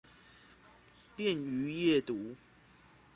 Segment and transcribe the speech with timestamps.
[1.15, 2.35] 便于阅读